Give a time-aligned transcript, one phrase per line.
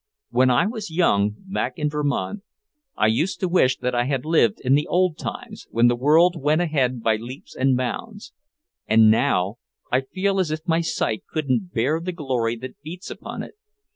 [0.31, 2.41] "When I was young, back in Vermont,
[2.97, 6.35] I used to wish that I had lived in the old times when the world
[6.41, 8.33] went ahead by leaps and bounds.
[8.87, 9.57] And now,
[9.91, 13.53] I feel as if my sight couldn't bear the glory that beats upon it.